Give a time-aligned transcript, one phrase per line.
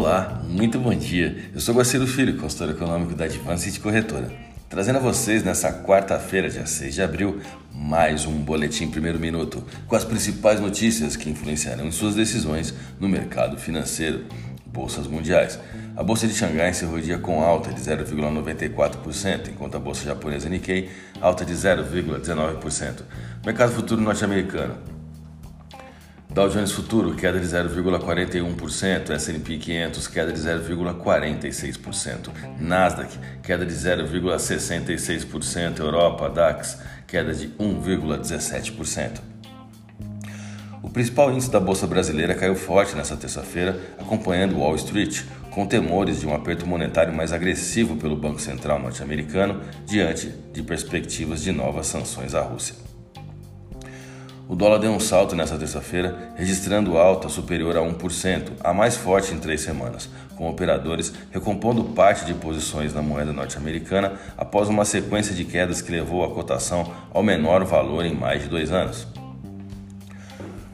[0.00, 1.50] Olá, muito bom dia.
[1.52, 4.32] Eu sou Guaciro Filho, consultor econômico da Advanced Corretora,
[4.66, 7.38] trazendo a vocês nessa quarta-feira, dia 6 de abril,
[7.70, 13.10] mais um boletim primeiro minuto com as principais notícias que influenciarão em suas decisões no
[13.10, 14.24] mercado financeiro.
[14.64, 15.58] Bolsas mundiais.
[15.94, 20.48] A bolsa de Xangai encerrou o dia com alta de 0,94%, enquanto a bolsa japonesa
[20.48, 20.88] Nikkei
[21.20, 23.02] alta de 0,19%.
[23.44, 24.99] Mercado futuro norte-americano.
[26.32, 32.30] Dow Jones Futuro, queda de 0,41%, S&P 500, queda de 0,46%,
[32.60, 39.20] Nasdaq, queda de 0,66%, Europa, DAX, queda de 1,17%.
[40.80, 46.20] O principal índice da Bolsa Brasileira caiu forte nesta terça-feira, acompanhando Wall Street, com temores
[46.20, 51.88] de um aperto monetário mais agressivo pelo Banco Central norte-americano diante de perspectivas de novas
[51.88, 52.89] sanções à Rússia.
[54.50, 59.32] O dólar deu um salto nesta terça-feira, registrando alta superior a 1%, a mais forte
[59.32, 65.32] em três semanas, com operadores recompondo parte de posições na moeda norte-americana após uma sequência
[65.36, 69.06] de quedas que levou a cotação ao menor valor em mais de dois anos.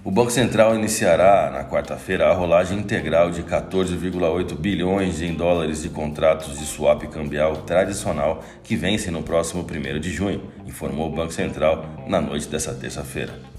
[0.02, 5.90] O Banco Central iniciará na quarta-feira a rolagem integral de 14,8 bilhões em dólares de
[5.90, 11.34] contratos de swap cambial tradicional que vencem no próximo 1 de junho, informou o Banco
[11.34, 13.55] Central na noite dessa terça-feira.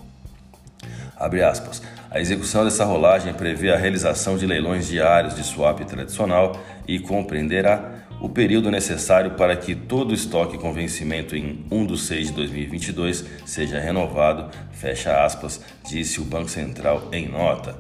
[1.20, 8.08] A execução dessa rolagem prevê a realização de leilões diários de swap tradicional e compreenderá
[8.20, 12.34] o período necessário para que todo o estoque com vencimento em 1 de 6 de
[12.34, 17.76] 2022 seja renovado, fecha aspas, disse o Banco Central em nota.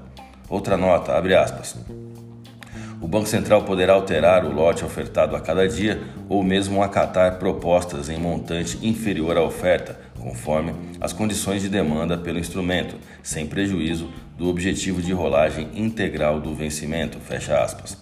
[0.50, 1.76] Outra nota, abre aspas.
[3.00, 8.10] O Banco Central poderá alterar o lote ofertado a cada dia ou mesmo acatar propostas
[8.10, 14.48] em montante inferior à oferta, conforme as condições de demanda pelo instrumento, sem prejuízo do
[14.48, 17.20] objetivo de rolagem integral do vencimento.
[17.20, 17.98] Fecha aspas.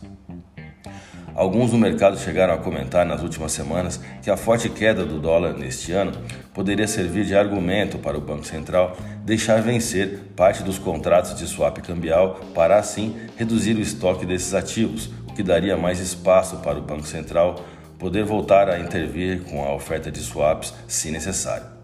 [1.35, 5.51] Alguns no mercado chegaram a comentar nas últimas semanas que a forte queda do dólar
[5.51, 6.13] neste ano
[6.53, 8.95] poderia servir de argumento para o Banco Central
[9.25, 15.09] deixar vencer parte dos contratos de swap cambial para assim reduzir o estoque desses ativos,
[15.27, 17.65] o que daria mais espaço para o Banco Central
[17.99, 21.74] poder voltar a intervir com a oferta de swaps se necessário.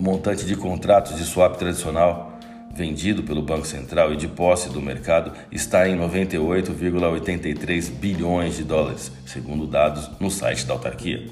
[0.00, 2.32] O montante de contratos de swap tradicional
[2.74, 9.12] vendido pelo Banco Central e de posse do mercado está em 98,83 bilhões de dólares,
[9.26, 11.26] segundo dados no site da autarquia.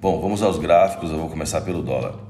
[0.00, 2.27] Bom, vamos aos gráficos, eu vou começar pelo dólar.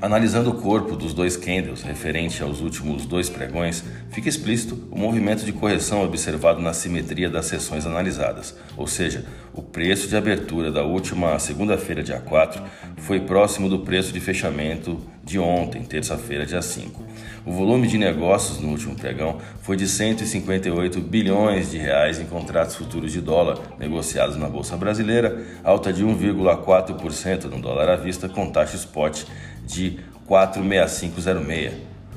[0.00, 5.42] Analisando o corpo dos dois candles referente aos últimos dois pregões, fica explícito o movimento
[5.42, 9.24] de correção observado na simetria das sessões analisadas, ou seja,
[9.54, 12.62] o preço de abertura da última segunda-feira, dia 4,
[12.98, 17.02] foi próximo do preço de fechamento de ontem, terça-feira, dia 5.
[17.46, 22.76] O volume de negócios no último pregão foi de 158 bilhões de reais em contratos
[22.76, 28.50] futuros de dólar negociados na bolsa brasileira, alta de 1,4% no dólar à vista com
[28.50, 29.24] taxa spot
[29.66, 31.72] de 46506.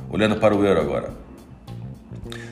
[0.10, 1.29] Olhando para o euro agora.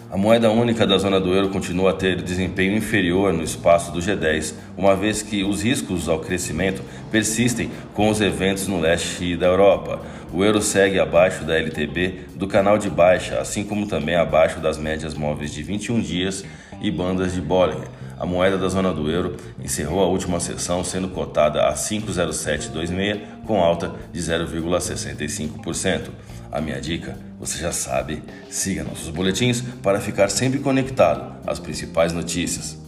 [0.10, 4.00] A moeda única da zona do euro continua a ter desempenho inferior no espaço do
[4.00, 9.48] G10, uma vez que os riscos ao crescimento persistem com os eventos no leste da
[9.48, 10.00] Europa.
[10.32, 14.78] O euro segue abaixo da LTB do canal de baixa, assim como também abaixo das
[14.78, 16.46] médias móveis de 21 dias
[16.82, 17.90] e bandas de Bollinger.
[18.18, 23.62] A moeda da zona do euro encerrou a última sessão sendo cotada a 5,0726 com
[23.62, 26.10] alta de 0,65%.
[26.52, 32.12] A minha dica, você já sabe, siga nossos boletins para ficar sempre conectado às principais
[32.12, 32.87] notícias.